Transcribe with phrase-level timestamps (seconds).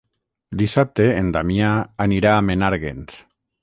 [0.61, 1.71] Dissabte en Damià
[2.09, 3.27] anirà a Menàrguens.